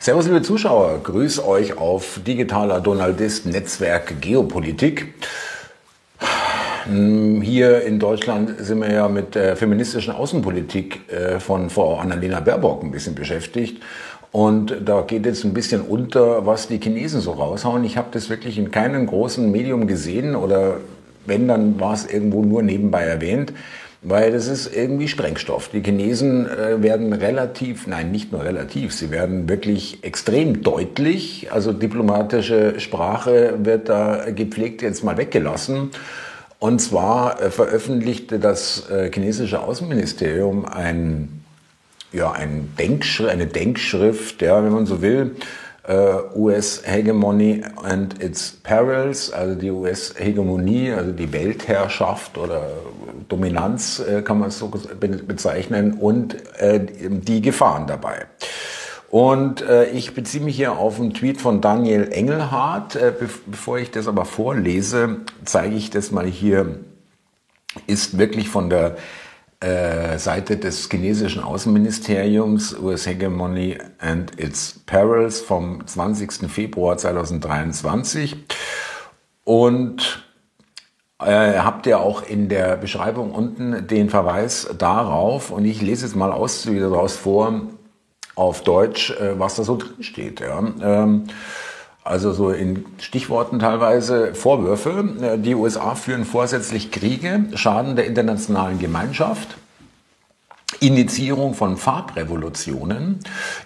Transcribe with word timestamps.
Servus, 0.00 0.26
liebe 0.26 0.42
Zuschauer, 0.42 1.00
grüß 1.02 1.44
euch 1.44 1.76
auf 1.76 2.20
digitaler 2.24 2.80
Donaldist 2.80 3.46
Netzwerk 3.46 4.20
Geopolitik. 4.20 5.12
Hier 6.86 7.82
in 7.82 7.98
Deutschland 7.98 8.54
sind 8.60 8.80
wir 8.80 8.92
ja 8.92 9.08
mit 9.08 9.34
der 9.34 9.56
feministischen 9.56 10.14
Außenpolitik 10.14 11.10
äh, 11.10 11.40
von 11.40 11.68
Frau 11.68 11.96
Annalena 11.96 12.38
Baerbock 12.38 12.84
ein 12.84 12.92
bisschen 12.92 13.16
beschäftigt. 13.16 13.82
Und 14.30 14.76
da 14.84 15.00
geht 15.00 15.26
jetzt 15.26 15.42
ein 15.44 15.52
bisschen 15.52 15.80
unter, 15.80 16.46
was 16.46 16.68
die 16.68 16.78
Chinesen 16.78 17.20
so 17.20 17.32
raushauen. 17.32 17.82
Ich 17.82 17.96
habe 17.96 18.08
das 18.12 18.30
wirklich 18.30 18.56
in 18.56 18.70
keinem 18.70 19.04
großen 19.04 19.50
Medium 19.50 19.88
gesehen 19.88 20.36
oder 20.36 20.76
wenn, 21.26 21.48
dann 21.48 21.80
war 21.80 21.94
es 21.94 22.06
irgendwo 22.06 22.42
nur 22.42 22.62
nebenbei 22.62 23.02
erwähnt 23.02 23.52
weil 24.02 24.32
das 24.32 24.46
ist 24.46 24.74
irgendwie 24.74 25.08
Sprengstoff. 25.08 25.68
Die 25.68 25.82
Chinesen 25.82 26.46
äh, 26.46 26.82
werden 26.82 27.12
relativ, 27.12 27.86
nein, 27.86 28.12
nicht 28.12 28.30
nur 28.30 28.44
relativ, 28.44 28.92
sie 28.92 29.10
werden 29.10 29.48
wirklich 29.48 30.04
extrem 30.04 30.62
deutlich. 30.62 31.48
Also 31.50 31.72
diplomatische 31.72 32.78
Sprache 32.78 33.54
wird 33.62 33.88
da 33.88 34.30
gepflegt 34.30 34.82
jetzt 34.82 35.02
mal 35.02 35.16
weggelassen. 35.16 35.90
Und 36.60 36.80
zwar 36.80 37.40
äh, 37.40 37.50
veröffentlichte 37.50 38.38
das 38.38 38.88
äh, 38.88 39.10
chinesische 39.12 39.60
Außenministerium 39.60 40.64
ein, 40.64 41.44
ja, 42.12 42.30
ein 42.30 42.72
Denkschrift, 42.78 43.30
eine 43.30 43.46
Denkschrift, 43.46 44.42
ja, 44.42 44.64
wenn 44.64 44.72
man 44.72 44.86
so 44.86 45.02
will, 45.02 45.36
Uh, 45.88 46.28
US 46.36 46.82
Hegemony 46.84 47.64
and 47.82 48.22
its 48.22 48.52
Perils, 48.62 49.32
also 49.32 49.54
die 49.54 49.70
US-Hegemonie, 49.70 50.92
also 50.92 51.12
die 51.12 51.32
Weltherrschaft 51.32 52.36
oder 52.36 52.60
Dominanz 53.28 53.98
äh, 54.00 54.20
kann 54.20 54.38
man 54.38 54.48
es 54.48 54.58
so 54.58 54.68
bezeichnen 54.68 55.94
und 55.94 56.36
äh, 56.58 56.84
die 56.84 57.40
Gefahren 57.40 57.86
dabei. 57.86 58.26
Und 59.10 59.62
äh, 59.62 59.86
ich 59.90 60.14
beziehe 60.14 60.44
mich 60.44 60.56
hier 60.56 60.72
auf 60.72 61.00
einen 61.00 61.14
Tweet 61.14 61.40
von 61.40 61.62
Daniel 61.62 62.08
Engelhardt. 62.12 62.96
Äh, 62.96 63.14
be 63.18 63.28
bevor 63.46 63.78
ich 63.78 63.90
das 63.90 64.06
aber 64.06 64.26
vorlese, 64.26 65.20
zeige 65.44 65.74
ich 65.74 65.88
das 65.90 66.10
mal 66.10 66.26
hier. 66.26 66.80
Ist 67.86 68.18
wirklich 68.18 68.48
von 68.50 68.68
der 68.68 68.86
äh, 68.88 68.96
Seite 69.60 70.56
des 70.56 70.88
chinesischen 70.88 71.42
Außenministeriums 71.42 72.78
US 72.78 73.06
Hegemony 73.06 73.76
and 73.98 74.38
its 74.40 74.80
Perils 74.86 75.40
vom 75.40 75.84
20. 75.84 76.48
Februar 76.48 76.96
2023. 76.96 78.36
Und 79.42 80.24
äh, 81.20 81.58
habt 81.58 81.86
ihr 81.86 81.98
auch 81.98 82.22
in 82.22 82.48
der 82.48 82.76
Beschreibung 82.76 83.32
unten 83.32 83.86
den 83.86 84.10
Verweis 84.10 84.68
darauf 84.78 85.50
und 85.50 85.64
ich 85.64 85.82
lese 85.82 86.06
jetzt 86.06 86.14
mal 86.14 86.30
Auszüge 86.30 86.80
daraus 86.80 87.16
vor 87.16 87.62
auf 88.36 88.62
Deutsch, 88.62 89.10
äh, 89.10 89.38
was 89.38 89.56
da 89.56 89.64
so 89.64 89.76
drin 89.76 90.02
steht. 90.02 90.40
Ja. 90.40 90.58
Ähm, 90.80 91.24
also 92.08 92.32
so 92.32 92.50
in 92.50 92.84
Stichworten 92.98 93.58
teilweise 93.58 94.34
Vorwürfe. 94.34 95.04
Äh, 95.20 95.38
die 95.38 95.54
USA 95.54 95.94
führen 95.94 96.24
vorsätzlich 96.24 96.90
Kriege, 96.90 97.44
schaden 97.54 97.96
der 97.96 98.06
internationalen 98.06 98.78
Gemeinschaft. 98.78 99.56
Initiierung 100.80 101.54
von 101.54 101.76
Farbrevolutionen. 101.76 103.20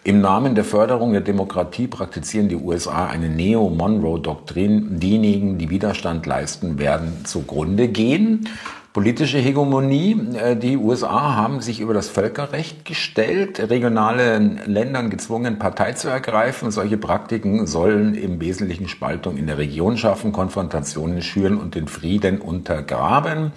Im 0.04 0.20
Namen 0.20 0.54
der 0.54 0.64
Förderung 0.64 1.12
der 1.12 1.20
Demokratie 1.20 1.86
praktizieren 1.86 2.48
die 2.48 2.56
USA 2.56 3.06
eine 3.06 3.28
Neo-Monroe-Doktrin. 3.28 4.98
Diejenigen, 4.98 5.58
die 5.58 5.68
Widerstand 5.68 6.24
leisten, 6.26 6.78
werden 6.78 7.24
zugrunde 7.24 7.88
gehen. 7.88 8.48
Politische 8.92 9.38
Hegemonie. 9.38 10.20
Äh, 10.34 10.54
die 10.54 10.76
USA 10.76 11.34
haben 11.34 11.62
sich 11.62 11.80
über 11.80 11.94
das 11.94 12.10
Völkerrecht 12.10 12.84
gestellt, 12.84 13.58
regionale 13.70 14.38
Ländern 14.66 15.08
gezwungen, 15.08 15.58
Partei 15.58 15.92
zu 15.92 16.08
ergreifen. 16.08 16.70
Solche 16.70 16.98
Praktiken 16.98 17.66
sollen 17.66 18.14
im 18.14 18.38
Wesentlichen 18.38 18.88
Spaltung 18.88 19.38
in 19.38 19.46
der 19.46 19.56
Region 19.56 19.96
schaffen, 19.96 20.32
Konfrontationen 20.32 21.22
schüren 21.22 21.56
und 21.56 21.74
den 21.74 21.88
Frieden 21.88 22.38
untergraben 22.38 23.52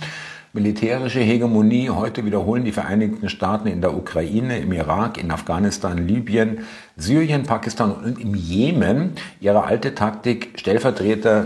militärische 0.55 1.19
Hegemonie. 1.19 1.89
Heute 1.89 2.25
wiederholen 2.25 2.63
die 2.63 2.71
Vereinigten 2.71 3.27
Staaten 3.27 3.67
in 3.67 3.81
der 3.81 3.93
Ukraine, 3.93 4.59
im 4.59 4.71
Irak, 4.71 5.17
in 5.21 5.29
Afghanistan, 5.29 6.07
Libyen, 6.07 6.59
Syrien, 6.95 7.43
Pakistan 7.43 7.91
und 7.91 8.21
im 8.21 8.35
Jemen 8.35 9.11
ihre 9.41 9.65
alte 9.65 9.93
Taktik, 9.95 10.53
Stellvertreter 10.55 11.43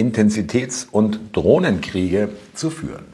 Niedrigintensitäts- 0.00 0.86
und 0.90 1.20
Drohnenkriege 1.32 2.30
zu 2.54 2.70
führen. 2.70 3.04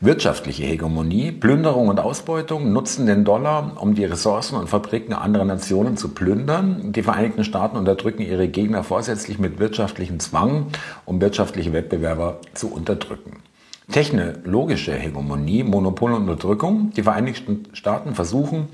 Wirtschaftliche 0.00 0.64
Hegemonie, 0.64 1.30
Plünderung 1.30 1.86
und 1.86 2.00
Ausbeutung 2.00 2.72
nutzen 2.72 3.06
den 3.06 3.24
Dollar, 3.24 3.76
um 3.80 3.94
die 3.94 4.04
Ressourcen 4.04 4.56
und 4.56 4.68
Fabriken 4.68 5.12
anderer 5.12 5.44
Nationen 5.44 5.96
zu 5.96 6.08
plündern. 6.08 6.92
Die 6.92 7.04
Vereinigten 7.04 7.44
Staaten 7.44 7.76
unterdrücken 7.76 8.22
ihre 8.22 8.48
Gegner 8.48 8.82
vorsätzlich 8.82 9.38
mit 9.38 9.60
wirtschaftlichem 9.60 10.18
Zwang, 10.18 10.66
um 11.04 11.20
wirtschaftliche 11.20 11.72
Wettbewerber 11.72 12.40
zu 12.52 12.72
unterdrücken. 12.72 13.42
Technologische 13.90 14.94
Hegemonie, 14.94 15.64
Monopol 15.64 16.12
und 16.12 16.28
Unterdrückung. 16.28 16.92
Die 16.96 17.02
Vereinigten 17.02 17.64
Staaten 17.72 18.14
versuchen, 18.14 18.68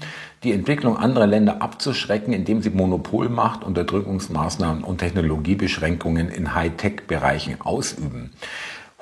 die 0.44 0.52
Entwicklung 0.52 0.98
anderer 0.98 1.26
Länder 1.26 1.62
abzuschrecken, 1.62 2.32
indem 2.34 2.62
sie 2.62 2.70
Monopolmacht, 2.70 3.64
Unterdrückungsmaßnahmen 3.64 4.84
und 4.84 4.98
Technologiebeschränkungen 4.98 6.28
in 6.28 6.54
Hightech-Bereichen 6.54 7.60
ausüben. 7.62 8.32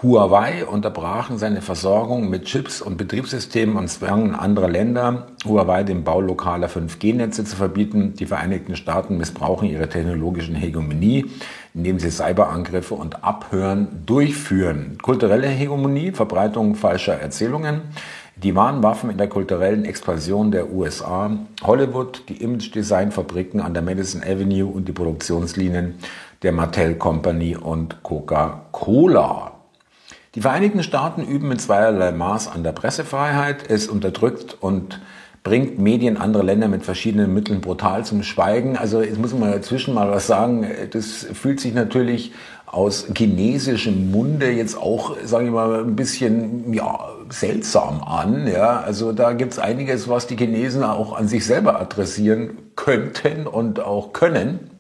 Huawei 0.03 0.67
unterbrachen 0.67 1.39
seine 1.39 1.63
Versorgung 1.63 2.29
mit 2.29 2.45
Chips 2.45 2.83
und 2.83 2.99
Betriebssystemen 2.99 3.77
und 3.77 3.89
zwangen 3.89 4.35
andere 4.35 4.67
Länder, 4.67 5.29
Huawei 5.47 5.85
den 5.85 6.05
Bau 6.05 6.21
lokaler 6.21 6.69
5G-Netze 6.69 7.45
zu 7.47 7.57
verbieten. 7.57 8.13
Die 8.13 8.27
Vereinigten 8.27 8.77
Staaten 8.77 9.17
missbrauchen 9.17 9.67
ihre 9.67 9.89
technologischen 9.89 10.55
Hegemonie, 10.55 11.31
indem 11.73 11.99
sie 11.99 12.11
Cyberangriffe 12.11 12.93
und 12.93 13.25
Abhören 13.25 14.03
durchführen. 14.05 14.99
Kulturelle 15.01 15.49
Hegemonie, 15.49 16.13
Verbreitung 16.13 16.75
falscher 16.75 17.15
Erzählungen. 17.15 17.81
Die 18.37 18.55
wahren 18.55 18.83
Waffen 18.83 19.09
in 19.09 19.17
der 19.17 19.31
kulturellen 19.31 19.87
Expansion 19.87 20.51
der 20.51 20.71
USA, 20.71 21.31
Hollywood, 21.65 22.25
die 22.29 22.43
Image-Design-Fabriken 22.43 23.63
an 23.63 23.73
der 23.73 23.83
Madison 23.83 24.23
Avenue 24.23 24.67
und 24.67 24.89
die 24.89 24.93
Produktionslinien 24.93 25.95
der 26.43 26.53
Mattel 26.53 26.97
Company 26.97 27.57
und 27.57 28.03
Coca-Cola. 28.03 29.56
Die 30.37 30.43
Vereinigten 30.43 30.83
Staaten 30.83 31.23
üben 31.23 31.49
mit 31.49 31.63
zweierlei 31.63 32.13
Maß 32.13 32.49
an 32.49 32.63
der 32.63 32.73
Pressefreiheit. 32.73 33.71
Es 33.71 33.89
unterdrückt 33.89 34.55
und 34.61 35.01
bringt 35.43 35.79
Medien 35.79 36.19
anderer 36.19 36.43
Länder 36.43 36.69
mit 36.69 36.85
verschiedenen 36.85 37.33
Mitteln 37.33 37.63
brutal 37.63 38.05
zum 38.05 38.23
Schweigen. 38.23 38.77
Also 38.77 39.01
jetzt 39.01 39.19
muss 39.19 39.33
man 39.33 39.51
dazwischen 39.51 39.95
mal 39.95 40.11
was 40.11 40.27
sagen. 40.27 40.67
Das 40.91 41.27
fühlt 41.33 41.59
sich 41.59 41.73
natürlich 41.73 42.33
aus 42.67 43.07
chinesischem 43.17 44.11
Munde 44.11 44.51
jetzt 44.51 44.77
auch, 44.77 45.17
sage 45.25 45.47
ich 45.47 45.51
mal, 45.51 45.85
ein 45.85 45.97
bisschen 45.97 46.71
ja, 46.75 46.99
seltsam 47.31 48.05
an. 48.05 48.47
Ja, 48.47 48.81
also 48.81 49.13
da 49.13 49.33
gibt's 49.33 49.59
einiges, 49.59 50.07
was 50.07 50.27
die 50.27 50.37
Chinesen 50.37 50.83
auch 50.83 51.17
an 51.17 51.29
sich 51.29 51.47
selber 51.47 51.81
adressieren 51.81 52.59
könnten 52.77 53.47
und 53.47 53.81
auch 53.81 54.13
können. 54.13 54.76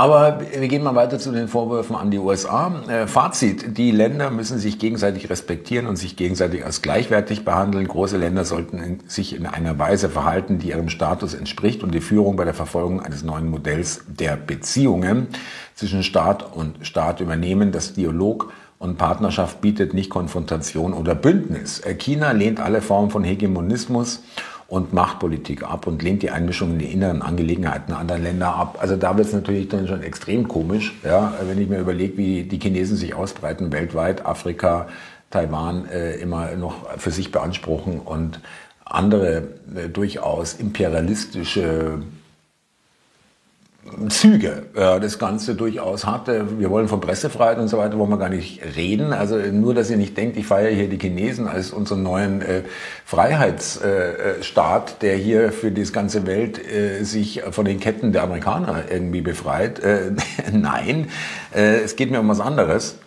Aber 0.00 0.40
wir 0.40 0.68
gehen 0.68 0.82
mal 0.82 0.94
weiter 0.94 1.18
zu 1.18 1.30
den 1.30 1.46
Vorwürfen 1.46 1.94
an 1.94 2.10
die 2.10 2.16
USA. 2.16 2.72
Äh, 2.88 3.06
Fazit, 3.06 3.76
die 3.76 3.90
Länder 3.90 4.30
müssen 4.30 4.58
sich 4.58 4.78
gegenseitig 4.78 5.28
respektieren 5.28 5.86
und 5.86 5.96
sich 5.96 6.16
gegenseitig 6.16 6.64
als 6.64 6.80
gleichwertig 6.80 7.44
behandeln. 7.44 7.86
Große 7.86 8.16
Länder 8.16 8.46
sollten 8.46 9.00
sich 9.08 9.36
in 9.36 9.44
einer 9.44 9.78
Weise 9.78 10.08
verhalten, 10.08 10.58
die 10.58 10.70
ihrem 10.70 10.88
Status 10.88 11.34
entspricht 11.34 11.82
und 11.82 11.92
die 11.92 12.00
Führung 12.00 12.36
bei 12.36 12.46
der 12.46 12.54
Verfolgung 12.54 13.02
eines 13.02 13.24
neuen 13.24 13.50
Modells 13.50 14.02
der 14.06 14.36
Beziehungen 14.38 15.26
zwischen 15.74 16.02
Staat 16.02 16.50
und 16.50 16.86
Staat 16.86 17.20
übernehmen. 17.20 17.70
Das 17.70 17.92
Dialog 17.92 18.54
und 18.78 18.96
Partnerschaft 18.96 19.60
bietet 19.60 19.92
nicht 19.92 20.08
Konfrontation 20.08 20.94
oder 20.94 21.14
Bündnis. 21.14 21.80
Äh, 21.80 21.94
China 21.96 22.32
lehnt 22.32 22.58
alle 22.58 22.80
Formen 22.80 23.10
von 23.10 23.22
Hegemonismus 23.22 24.22
und 24.70 24.92
Machtpolitik 24.92 25.64
ab 25.64 25.88
und 25.88 26.00
lehnt 26.00 26.22
die 26.22 26.30
Einmischung 26.30 26.70
in 26.70 26.78
die 26.78 26.92
inneren 26.92 27.22
Angelegenheiten 27.22 27.92
anderer 27.92 28.20
Länder 28.20 28.54
ab. 28.54 28.78
Also 28.80 28.94
da 28.94 29.16
wird 29.16 29.26
es 29.26 29.32
natürlich 29.34 29.68
dann 29.68 29.88
schon 29.88 30.02
extrem 30.02 30.46
komisch, 30.46 30.94
ja, 31.04 31.34
wenn 31.42 31.60
ich 31.60 31.68
mir 31.68 31.80
überlege, 31.80 32.16
wie 32.16 32.44
die 32.44 32.60
Chinesen 32.60 32.96
sich 32.96 33.14
ausbreiten 33.14 33.72
weltweit, 33.72 34.24
Afrika, 34.24 34.86
Taiwan 35.30 35.88
äh, 35.88 36.14
immer 36.16 36.52
noch 36.52 36.88
für 36.98 37.10
sich 37.10 37.32
beanspruchen 37.32 37.98
und 37.98 38.40
andere 38.84 39.48
äh, 39.74 39.88
durchaus 39.88 40.54
imperialistische 40.54 42.02
Züge 44.08 44.66
äh, 44.74 45.00
das 45.00 45.18
Ganze 45.18 45.54
durchaus 45.54 46.04
hatte. 46.04 46.58
Wir 46.58 46.70
wollen 46.70 46.86
von 46.86 47.00
Pressefreiheit 47.00 47.58
und 47.58 47.68
so 47.68 47.78
weiter, 47.78 47.98
wollen 47.98 48.10
wir 48.10 48.18
gar 48.18 48.28
nicht 48.28 48.60
reden. 48.76 49.12
Also 49.12 49.36
nur, 49.36 49.74
dass 49.74 49.90
ihr 49.90 49.96
nicht 49.96 50.16
denkt, 50.16 50.36
ich 50.36 50.46
feiere 50.46 50.70
hier 50.70 50.88
die 50.88 50.98
Chinesen 50.98 51.48
als 51.48 51.70
unseren 51.70 52.02
neuen 52.02 52.42
äh, 52.42 52.62
Freiheitsstaat, 53.06 54.90
äh, 54.90 54.94
der 55.00 55.16
hier 55.16 55.50
für 55.52 55.70
die 55.70 55.82
ganze 55.90 56.26
Welt 56.26 56.58
äh, 56.62 57.02
sich 57.04 57.42
von 57.50 57.64
den 57.64 57.80
Ketten 57.80 58.12
der 58.12 58.22
Amerikaner 58.22 58.84
irgendwie 58.90 59.22
befreit. 59.22 59.80
Äh, 59.80 60.12
nein, 60.52 61.08
äh, 61.54 61.80
es 61.80 61.96
geht 61.96 62.10
mir 62.10 62.20
um 62.20 62.28
was 62.28 62.40
anderes. 62.40 62.98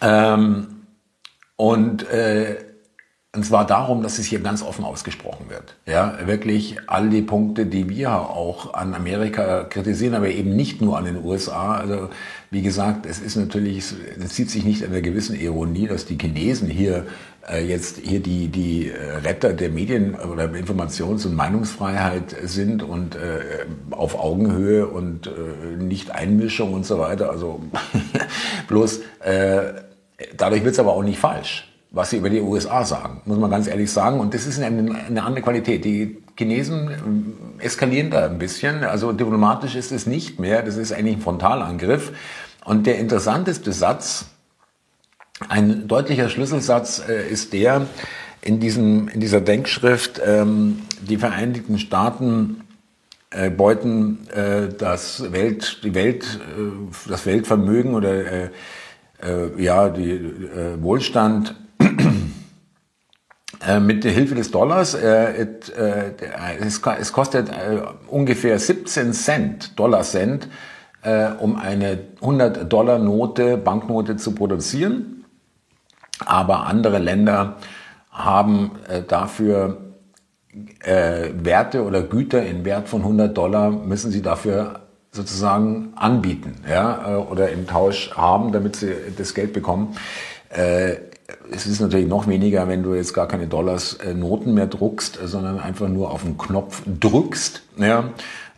Ähm, 0.00 0.86
und 1.56 2.10
äh, 2.10 2.56
und 3.34 3.44
zwar 3.44 3.66
darum, 3.66 4.02
dass 4.02 4.18
es 4.18 4.26
hier 4.26 4.38
ganz 4.38 4.62
offen 4.62 4.84
ausgesprochen 4.84 5.46
wird. 5.48 5.74
Ja, 5.86 6.18
wirklich 6.24 6.76
all 6.86 7.08
die 7.10 7.22
Punkte, 7.22 7.66
die 7.66 7.88
wir 7.88 8.12
auch 8.12 8.74
an 8.74 8.94
Amerika 8.94 9.64
kritisieren, 9.64 10.14
aber 10.14 10.28
eben 10.28 10.54
nicht 10.54 10.80
nur 10.80 10.96
an 10.96 11.04
den 11.04 11.24
USA. 11.24 11.74
Also, 11.74 12.10
wie 12.50 12.62
gesagt, 12.62 13.06
es 13.06 13.18
ist 13.18 13.34
natürlich, 13.34 13.92
es 14.22 14.28
zieht 14.30 14.50
sich 14.50 14.64
nicht 14.64 14.84
an 14.84 14.90
einer 14.90 15.00
gewissen 15.00 15.34
Ironie, 15.34 15.88
dass 15.88 16.06
die 16.06 16.16
Chinesen 16.16 16.68
hier 16.68 17.06
äh, 17.50 17.66
jetzt 17.66 17.98
hier 17.98 18.20
die, 18.20 18.48
die 18.48 18.90
äh, 18.90 19.16
Retter 19.24 19.52
der 19.52 19.68
Medien- 19.68 20.14
oder 20.14 20.44
Informations- 20.44 21.26
und 21.26 21.34
Meinungsfreiheit 21.34 22.36
sind 22.44 22.84
und 22.84 23.16
äh, 23.16 23.66
auf 23.90 24.16
Augenhöhe 24.16 24.86
und 24.86 25.26
äh, 25.26 25.82
nicht 25.82 26.12
Einmischung 26.12 26.72
und 26.72 26.86
so 26.86 27.00
weiter. 27.00 27.30
Also 27.30 27.60
bloß 28.68 29.00
äh, 29.24 29.72
dadurch 30.36 30.62
wird 30.62 30.74
es 30.74 30.78
aber 30.78 30.92
auch 30.92 31.02
nicht 31.02 31.18
falsch 31.18 31.73
was 31.94 32.10
sie 32.10 32.16
über 32.16 32.28
die 32.28 32.40
USA 32.40 32.84
sagen, 32.84 33.22
muss 33.24 33.38
man 33.38 33.50
ganz 33.50 33.68
ehrlich 33.68 33.90
sagen. 33.90 34.18
Und 34.18 34.34
das 34.34 34.46
ist 34.46 34.60
eine, 34.60 34.96
eine 35.06 35.22
andere 35.22 35.42
Qualität. 35.42 35.84
Die 35.84 36.18
Chinesen 36.36 36.90
ähm, 36.90 37.34
eskalieren 37.58 38.10
da 38.10 38.26
ein 38.26 38.38
bisschen. 38.38 38.82
Also 38.82 39.12
diplomatisch 39.12 39.76
ist 39.76 39.92
es 39.92 40.06
nicht 40.06 40.40
mehr. 40.40 40.62
Das 40.62 40.76
ist 40.76 40.92
eigentlich 40.92 41.16
ein 41.16 41.22
Frontalangriff. 41.22 42.12
Und 42.64 42.86
der 42.86 42.98
interessanteste 42.98 43.72
Satz, 43.72 44.26
ein 45.48 45.86
deutlicher 45.86 46.28
Schlüsselsatz 46.28 47.02
äh, 47.08 47.28
ist 47.28 47.52
der 47.52 47.86
in, 48.40 48.58
diesem, 48.58 49.08
in 49.08 49.20
dieser 49.20 49.40
Denkschrift, 49.40 50.20
ähm, 50.24 50.80
die 51.00 51.16
Vereinigten 51.16 51.78
Staaten 51.78 52.62
äh, 53.30 53.50
beuten 53.50 54.26
äh, 54.34 54.68
das, 54.76 55.32
Welt, 55.32 55.80
die 55.84 55.94
Welt, 55.94 56.24
äh, 56.24 57.08
das 57.08 57.24
Weltvermögen 57.24 57.94
oder 57.94 58.14
äh, 58.14 58.50
äh, 59.22 59.62
ja, 59.62 59.88
die 59.88 60.10
äh, 60.10 60.82
Wohlstand 60.82 61.54
äh, 63.66 63.80
mit 63.80 64.04
der 64.04 64.12
Hilfe 64.12 64.34
des 64.34 64.50
Dollars, 64.50 64.94
äh, 64.94 65.42
äh, 65.42 65.46
es, 66.60 66.80
es, 67.00 67.12
kostet 67.12 67.48
äh, 67.48 67.82
ungefähr 68.08 68.58
17 68.58 69.12
Cent, 69.12 69.78
Dollar 69.78 70.02
Cent, 70.02 70.48
um 71.40 71.56
eine 71.56 71.98
100 72.22 72.72
Dollar 72.72 72.98
Note, 72.98 73.58
Banknote 73.58 74.16
zu 74.16 74.34
produzieren. 74.34 75.26
Aber 76.24 76.64
andere 76.66 76.98
Länder 76.98 77.56
haben 78.10 78.70
dafür 79.06 79.92
Werte 80.82 81.84
oder 81.84 82.00
Güter 82.04 82.46
in 82.46 82.64
Wert 82.64 82.88
von 82.88 83.02
100 83.02 83.36
Dollar, 83.36 83.70
müssen 83.70 84.12
sie 84.12 84.22
dafür 84.22 84.80
sozusagen 85.12 85.92
anbieten 85.94 86.54
ja, 86.66 87.18
oder 87.18 87.50
im 87.50 87.66
Tausch 87.66 88.12
haben, 88.12 88.52
damit 88.52 88.76
sie 88.76 88.94
das 89.14 89.34
Geld 89.34 89.52
bekommen 89.52 89.98
es 91.50 91.66
ist 91.66 91.80
natürlich 91.80 92.06
noch 92.06 92.26
weniger, 92.26 92.68
wenn 92.68 92.82
du 92.82 92.94
jetzt 92.94 93.14
gar 93.14 93.26
keine 93.26 93.46
Dollars 93.46 93.94
äh, 93.94 94.14
Noten 94.14 94.54
mehr 94.54 94.66
druckst, 94.66 95.20
äh, 95.20 95.26
sondern 95.26 95.58
einfach 95.58 95.88
nur 95.88 96.10
auf 96.10 96.22
den 96.22 96.36
Knopf 96.36 96.82
drückst. 97.00 97.62
Ja, 97.78 98.10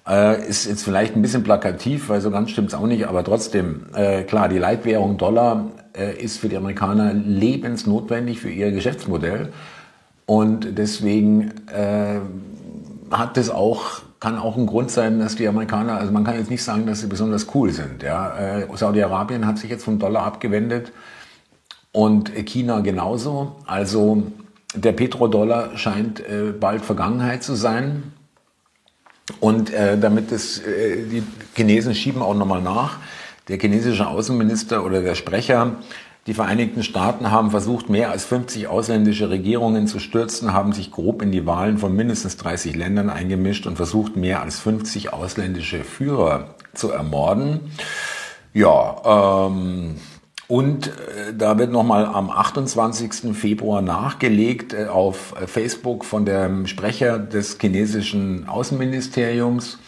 äh, 0.09 0.47
ist 0.49 0.67
jetzt 0.67 0.83
vielleicht 0.83 1.17
ein 1.17 1.23
bisschen 1.23 1.43
plakativ, 1.43 2.09
weil 2.09 2.21
so 2.21 2.31
ganz 2.31 2.51
stimmt's 2.51 2.75
auch 2.75 2.87
nicht, 2.87 3.07
aber 3.07 3.25
trotzdem, 3.25 3.87
äh, 3.95 4.23
klar, 4.23 4.49
die 4.49 4.59
Leitwährung 4.59 5.17
Dollar 5.17 5.67
äh, 5.97 6.17
ist 6.17 6.39
für 6.39 6.49
die 6.49 6.57
Amerikaner 6.57 7.13
lebensnotwendig 7.13 8.41
für 8.41 8.51
ihr 8.51 8.73
Geschäftsmodell. 8.73 9.53
Und 10.27 10.77
deswegen 10.79 11.53
äh, 11.69 12.19
hat 13.11 13.37
das 13.37 13.51
auch 13.51 14.03
kann 14.19 14.39
auch 14.39 14.57
ein 14.57 14.67
Grund 14.67 14.91
sein, 14.91 15.21
dass 15.21 15.37
die 15.37 15.47
Amerikaner, 15.47 15.99
also 15.99 16.11
man 16.11 16.25
kann 16.25 16.37
jetzt 16.37 16.51
nicht 16.51 16.63
sagen, 16.65 16.87
dass 16.87 17.01
sie 17.01 17.07
besonders 17.07 17.55
cool 17.55 17.71
sind. 17.71 18.03
Ja, 18.03 18.37
äh, 18.39 18.67
Saudi-Arabien 18.75 19.47
hat 19.47 19.59
sich 19.59 19.71
jetzt 19.71 19.85
vom 19.85 19.99
Dollar 19.99 20.25
abgewendet 20.25 20.91
und 21.97 22.31
China 22.45 22.81
genauso. 22.81 23.57
Also 23.65 24.25
der 24.75 24.93
Petrodollar 24.93 25.79
scheint 25.79 26.21
äh, 26.21 26.53
bald 26.53 26.85
Vergangenheit 26.85 27.43
zu 27.43 27.55
sein. 27.55 28.13
Und 29.41 29.73
äh, 29.73 29.99
damit 29.99 30.31
es, 30.31 30.59
äh, 30.59 31.07
die 31.07 31.23
Chinesen 31.55 31.95
schieben 31.95 32.21
auch 32.21 32.35
nochmal 32.35 32.61
nach. 32.61 32.99
Der 33.49 33.59
chinesische 33.59 34.09
Außenminister 34.09 34.85
oder 34.85 35.01
der 35.01 35.15
Sprecher, 35.15 35.77
die 36.27 36.35
Vereinigten 36.35 36.83
Staaten 36.83 37.31
haben 37.31 37.51
versucht, 37.51 37.89
mehr 37.89 38.11
als 38.11 38.27
50 38.27 38.69
ausländische 38.69 39.31
Regierungen 39.31 39.87
zu 39.87 39.99
stürzen, 39.99 40.53
haben 40.53 40.73
sich 40.73 40.91
grob 40.91 41.23
in 41.23 41.33
die 41.33 41.47
Wahlen 41.47 41.79
von 41.79 41.97
mindestens 41.97 42.37
30 42.37 42.77
Ländern 42.77 43.09
eingemischt 43.09 43.67
und 43.67 43.77
versucht, 43.77 44.17
mehr 44.17 44.43
als 44.43 44.59
50 44.59 45.15
ausländische 45.15 45.83
Führer 45.83 46.57
zu 46.75 46.91
ermorden. 46.91 47.61
Ja, 48.53 49.47
ähm, 49.49 49.97
und 50.49 50.89
äh, 50.89 51.35
da 51.37 51.59
wird 51.59 51.73
nochmal 51.73 52.07
am 52.07 52.31
28. 52.31 53.37
Februar 53.37 53.83
nachgelegt 53.83 54.75
äh, 54.75 54.87
auf 54.87 55.35
Facebook 55.47 56.05
von 56.05 56.25
dem 56.25 56.67
Sprecher 56.67 57.19
des 57.19 57.59
chinesischen 57.61 58.49
Außenministeriums. 58.49 59.79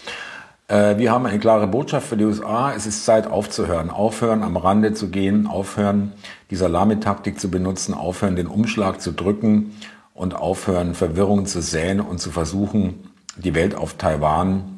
Äh, 0.66 0.98
wir 0.98 1.12
haben 1.12 1.26
eine 1.26 1.38
klare 1.38 1.66
Botschaft 1.66 2.08
für 2.08 2.16
die 2.16 2.24
USA. 2.24 2.72
Es 2.74 2.86
ist 2.86 3.04
Zeit 3.04 3.28
aufzuhören. 3.28 3.90
Aufhören, 3.90 4.42
am 4.42 4.56
Rande 4.56 4.94
zu 4.94 5.10
gehen. 5.10 5.46
Aufhören, 5.46 6.12
die 6.50 6.56
Salamitaktik 6.56 7.38
zu 7.38 7.50
benutzen. 7.50 7.94
Aufhören, 7.94 8.34
den 8.34 8.48
Umschlag 8.48 9.00
zu 9.00 9.12
drücken. 9.12 9.76
Und 10.12 10.34
aufhören, 10.34 10.94
Verwirrung 10.94 11.46
zu 11.46 11.62
säen 11.62 12.00
und 12.00 12.18
zu 12.18 12.32
versuchen, 12.32 13.08
die 13.36 13.54
Welt 13.54 13.76
auf 13.76 13.94
Taiwan 13.94 14.77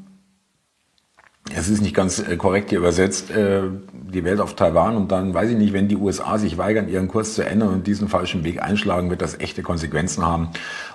es 1.60 1.68
ist 1.68 1.82
nicht 1.82 1.94
ganz 1.94 2.18
äh, 2.18 2.36
korrekt 2.36 2.70
hier 2.70 2.78
übersetzt, 2.78 3.30
äh, 3.30 3.62
die 3.92 4.24
Welt 4.24 4.40
auf 4.40 4.56
Taiwan 4.56 4.96
und 4.96 5.12
dann 5.12 5.34
weiß 5.34 5.50
ich 5.50 5.56
nicht, 5.56 5.72
wenn 5.72 5.88
die 5.88 5.96
USA 5.96 6.38
sich 6.38 6.58
weigern, 6.58 6.88
ihren 6.88 7.08
Kurs 7.08 7.34
zu 7.34 7.44
ändern 7.44 7.68
und 7.68 7.86
diesen 7.86 8.08
falschen 8.08 8.44
Weg 8.44 8.62
einschlagen, 8.62 9.10
wird 9.10 9.22
das 9.22 9.38
echte 9.38 9.62
Konsequenzen 9.62 10.24
haben 10.24 10.48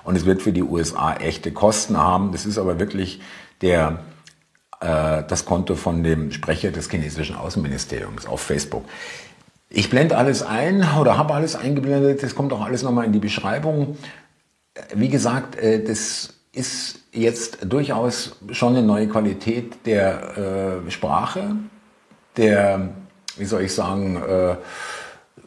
und 0.04 0.16
es 0.16 0.26
wird 0.26 0.42
für 0.42 0.52
die 0.52 0.64
USA 0.64 1.16
echte 1.16 1.52
Kosten 1.52 1.98
haben. 1.98 2.32
Das 2.32 2.46
ist 2.46 2.58
aber 2.58 2.80
wirklich 2.80 3.22
der, 3.62 4.00
äh, 4.82 5.24
das 5.28 5.46
Konto 5.46 5.76
von 5.76 6.04
dem 6.04 6.32
Sprecher 6.32 6.72
des 6.72 6.90
chinesischen 6.90 7.36
Außenministeriums 7.36 8.26
auf 8.26 8.42
Facebook. 8.42 8.84
Ich 9.70 9.90
blende 9.90 10.18
alles 10.18 10.42
ein 10.44 10.86
oder 11.00 11.18
habe 11.18 11.34
alles 11.34 11.56
eingeblendet, 11.56 12.24
das 12.24 12.36
kommt 12.36 12.54
auch 12.54 12.62
alles 12.62 12.84
nochmal 12.84 13.06
in 13.06 13.14
die 13.14 13.20
Beschreibung. 13.20 13.98
Wie 14.94 15.10
gesagt, 15.10 15.58
das 15.58 16.34
ist 16.54 17.05
jetzt 17.16 17.60
durchaus 17.64 18.38
schon 18.52 18.76
eine 18.76 18.86
neue 18.86 19.08
Qualität 19.08 19.86
der 19.86 20.84
äh, 20.88 20.92
Sprache, 20.92 21.56
der, 22.38 22.90
wie 23.38 23.46
soll 23.46 23.62
ich 23.62 23.74
sagen, 23.74 24.18
äh, 24.18 24.56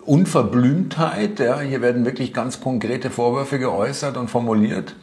Unverblümtheit. 0.04 1.38
Ja. 1.38 1.60
Hier 1.60 1.82
werden 1.82 2.04
wirklich 2.04 2.32
ganz 2.32 2.60
konkrete 2.60 3.10
Vorwürfe 3.10 3.58
geäußert 3.58 4.16
und 4.16 4.28
formuliert. 4.28 4.96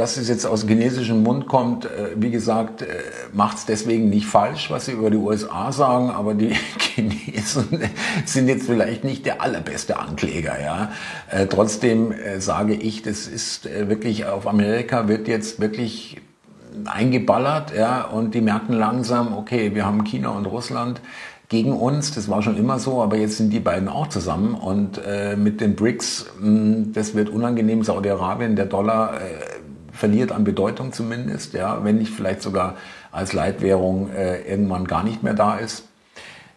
Dass 0.00 0.16
es 0.16 0.30
jetzt 0.30 0.46
aus 0.46 0.66
chinesischem 0.66 1.22
Mund 1.22 1.46
kommt, 1.46 1.84
äh, 1.84 2.12
wie 2.16 2.30
gesagt, 2.30 2.80
äh, 2.80 2.86
macht 3.34 3.58
es 3.58 3.66
deswegen 3.66 4.08
nicht 4.08 4.24
falsch, 4.24 4.70
was 4.70 4.86
sie 4.86 4.92
über 4.92 5.10
die 5.10 5.18
USA 5.18 5.72
sagen, 5.72 6.08
aber 6.08 6.32
die 6.32 6.54
Chinesen 6.78 7.82
sind 8.24 8.48
jetzt 8.48 8.64
vielleicht 8.64 9.04
nicht 9.04 9.26
der 9.26 9.42
allerbeste 9.42 9.98
Ankläger. 9.98 10.58
Ja? 10.58 10.92
Äh, 11.30 11.48
trotzdem 11.48 12.14
sage 12.38 12.72
ich, 12.72 13.02
das 13.02 13.26
ist 13.26 13.68
wirklich 13.88 14.24
auf 14.24 14.46
Amerika 14.46 15.06
wird 15.06 15.28
jetzt 15.28 15.60
wirklich 15.60 16.16
eingeballert, 16.86 17.76
ja, 17.76 18.04
und 18.04 18.34
die 18.34 18.40
merken 18.40 18.72
langsam, 18.72 19.36
okay, 19.36 19.74
wir 19.74 19.84
haben 19.84 20.04
China 20.04 20.30
und 20.30 20.46
Russland 20.46 21.02
gegen 21.50 21.72
uns, 21.72 22.14
das 22.14 22.28
war 22.28 22.42
schon 22.42 22.56
immer 22.56 22.78
so, 22.78 23.02
aber 23.02 23.16
jetzt 23.16 23.36
sind 23.36 23.52
die 23.52 23.58
beiden 23.58 23.88
auch 23.88 24.06
zusammen 24.06 24.54
und 24.54 25.00
äh, 25.04 25.34
mit 25.36 25.60
den 25.60 25.74
BRICS, 25.74 26.26
mh, 26.40 26.86
das 26.94 27.16
wird 27.16 27.28
unangenehm, 27.28 27.82
Saudi-Arabien, 27.82 28.54
der 28.54 28.66
Dollar 28.66 29.14
verliert 30.00 30.32
an 30.32 30.42
Bedeutung 30.42 30.92
zumindest, 30.92 31.52
ja, 31.52 31.84
wenn 31.84 31.98
nicht 31.98 32.12
vielleicht 32.12 32.42
sogar 32.42 32.76
als 33.12 33.32
Leitwährung 33.32 34.10
äh, 34.10 34.40
irgendwann 34.50 34.86
gar 34.86 35.04
nicht 35.04 35.22
mehr 35.22 35.34
da 35.34 35.56
ist. 35.56 35.84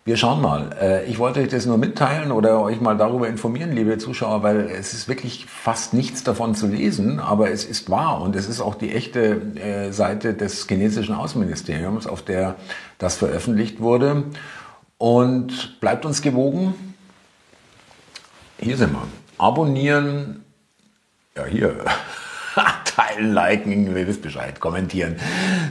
Wir 0.05 0.17
schauen 0.17 0.41
mal. 0.41 0.75
Äh, 0.81 1.05
ich 1.05 1.19
wollte 1.19 1.41
euch 1.41 1.49
das 1.49 1.65
nur 1.65 1.77
mitteilen 1.77 2.31
oder 2.31 2.59
euch 2.61 2.81
mal 2.81 2.97
darüber 2.97 3.27
informieren, 3.27 3.71
liebe 3.71 3.97
Zuschauer, 3.97 4.43
weil 4.43 4.61
es 4.61 4.93
ist 4.93 5.07
wirklich 5.07 5.45
fast 5.45 5.93
nichts 5.93 6.23
davon 6.23 6.55
zu 6.55 6.67
lesen, 6.67 7.19
aber 7.19 7.51
es 7.51 7.63
ist 7.63 7.89
wahr 7.89 8.21
und 8.21 8.35
es 8.35 8.49
ist 8.49 8.59
auch 8.59 8.75
die 8.75 8.93
echte 8.93 9.41
äh, 9.55 9.91
Seite 9.91 10.33
des 10.33 10.67
chinesischen 10.67 11.15
Außenministeriums, 11.15 12.07
auf 12.07 12.21
der 12.21 12.55
das 12.97 13.17
veröffentlicht 13.17 13.79
wurde. 13.79 14.23
Und 14.97 15.79
bleibt 15.81 16.05
uns 16.05 16.21
gewogen. 16.21 16.95
Hier 18.59 18.77
sind 18.77 18.93
wir. 18.93 19.07
Abonnieren. 19.37 20.43
Ja, 21.35 21.45
hier. 21.45 21.75
Teilen, 22.95 23.33
liken, 23.33 23.95
ihr 23.95 24.07
wisst 24.07 24.21
Bescheid, 24.21 24.59
kommentieren. 24.59 25.15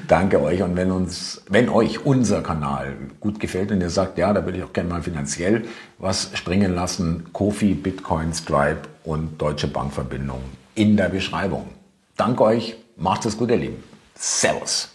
Danke 0.09 0.41
euch. 0.41 0.63
Und 0.63 0.77
wenn 0.77 0.91
uns, 0.91 1.43
wenn 1.49 1.69
euch 1.69 2.05
unser 2.05 2.43
Kanal 2.43 2.95
gut 3.21 3.41
gefällt 3.41 3.71
und 3.71 3.81
ihr 3.81 3.91
sagt, 3.91 4.19
ja, 4.19 4.33
da 4.33 4.45
würde 4.45 4.59
ich 4.59 4.65
auch 4.65 4.73
gerne 4.73 4.89
mal 4.89 5.03
finanziell 5.03 5.65
was 5.99 6.31
springen 6.35 6.75
lassen, 6.75 7.33
Kofi, 7.33 7.75
Bitcoin, 7.75 8.33
Stripe 8.33 8.89
und 9.05 9.41
Deutsche 9.41 9.69
Bankverbindung 9.69 10.41
in 10.75 10.97
der 10.97 11.09
Beschreibung. 11.09 11.69
Danke 12.17 12.43
euch. 12.45 12.77
Macht 12.97 13.25
es 13.27 13.37
gut, 13.37 13.51
ihr 13.51 13.57
Lieben. 13.57 13.83
Servus. 14.15 14.91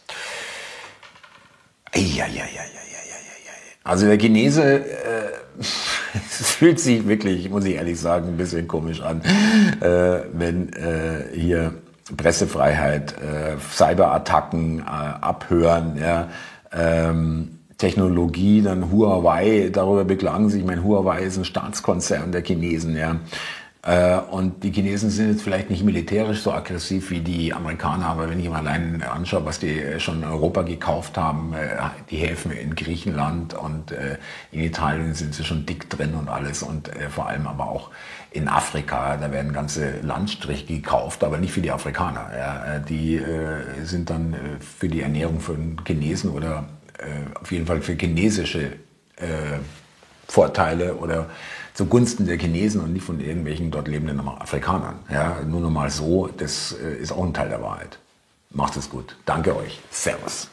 Also 3.84 4.06
der 4.06 4.18
Chinese, 4.18 4.64
äh, 4.64 5.28
fühlt 6.30 6.80
sich 6.80 7.08
wirklich, 7.08 7.50
muss 7.50 7.66
ich 7.66 7.76
ehrlich 7.76 8.00
sagen, 8.00 8.30
ein 8.30 8.38
bisschen 8.38 8.68
komisch 8.68 9.02
an, 9.02 9.22
äh, 9.82 10.22
wenn 10.34 10.74
äh, 10.74 11.26
hier 11.34 11.74
Pressefreiheit, 12.16 13.14
äh, 13.14 13.58
Cyberattacken 13.60 14.80
äh, 14.80 14.84
abhören, 14.84 15.98
ja, 15.98 16.30
ähm, 16.72 17.60
Technologie, 17.78 18.62
dann 18.62 18.92
Huawei, 18.92 19.70
darüber 19.72 20.04
beklagen 20.04 20.50
sich, 20.50 20.64
mein 20.64 20.84
Huawei 20.84 21.22
ist 21.22 21.38
ein 21.38 21.46
Staatskonzern 21.46 22.32
der 22.32 22.44
Chinesen, 22.44 22.96
ja. 22.96 23.18
Äh, 23.84 24.20
und 24.32 24.64
die 24.64 24.72
Chinesen 24.72 25.10
sind 25.10 25.32
jetzt 25.32 25.44
vielleicht 25.44 25.70
nicht 25.70 25.84
militärisch 25.84 26.42
so 26.42 26.52
aggressiv 26.52 27.12
wie 27.12 27.22
die 27.22 27.54
Amerikaner, 27.54 28.08
aber 28.08 28.30
wenn 28.30 28.40
ich 28.40 28.50
mir 28.50 28.56
allein 28.56 29.04
anschaue, 29.04 29.46
was 29.46 29.60
die 29.60 30.00
schon 30.00 30.24
in 30.24 30.28
Europa 30.28 30.64
gekauft 30.64 31.18
haben, 31.18 31.54
äh, 31.54 31.78
die 32.10 32.18
Häfen 32.18 32.52
in 32.52 32.76
Griechenland 32.76 33.54
und 33.54 33.92
äh, 33.92 34.18
in 34.52 34.62
Italien 34.62 35.14
sind 35.14 35.36
sie 35.36 35.44
schon 35.44 35.66
dick 35.66 35.90
drin 35.90 36.16
und 36.16 36.28
alles 36.28 36.64
und 36.64 36.90
vor 37.10 37.28
allem 37.28 37.48
aber 37.48 37.70
auch 37.70 37.92
in 38.32 38.48
Afrika, 38.48 39.18
da 39.18 39.32
werden 39.32 39.54
ganze 39.54 40.02
Landstriche 40.02 40.66
gekauft, 40.66 41.24
aber 41.24 41.38
nicht 41.38 41.54
für 41.54 41.62
die 41.62 41.72
Afrikaner. 41.72 42.84
Die 42.88 43.20
sind 43.84 44.10
dann 44.10 44.36
für 44.60 44.90
die 44.90 45.02
Ernährung 45.02 45.40
von 45.40 45.78
Chinesen 45.86 46.32
oder 46.32 46.66
auf 47.40 47.52
jeden 47.52 47.66
Fall 47.66 47.82
für 47.82 47.94
chinesische 47.94 48.74
Vorteile 50.28 50.96
oder 50.96 51.28
zugunsten 51.74 52.26
der 52.26 52.38
Chinesen 52.38 52.82
und 52.82 52.94
nicht 52.94 53.06
von 53.06 53.20
irgendwelchen 53.20 53.72
dort 53.72 53.88
lebenden 53.88 54.20
Afrikanern. 54.20 55.00
Ja, 55.12 55.38
nur 55.48 55.62
noch 55.62 55.70
mal 55.70 55.90
so, 55.90 56.28
das 56.28 56.76
äh, 56.84 56.96
ist 56.96 57.12
auch 57.12 57.24
ein 57.24 57.34
Teil 57.34 57.50
der 57.50 57.62
Wahrheit. 57.62 58.00
Macht 58.50 58.78
es 58.78 58.90
gut. 58.90 59.16
Danke 59.26 59.56
euch. 59.56 59.80
Servus. 59.92 60.50